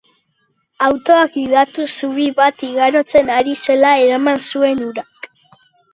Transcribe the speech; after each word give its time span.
Autoa 0.85 1.25
gidatuz 1.35 1.85
zubi 1.91 2.25
bat 2.39 2.65
igarotzen 2.69 3.29
ari 3.37 3.55
zela 3.67 3.95
eraman 4.07 4.43
zuen 4.51 4.83
urak. 4.89 5.33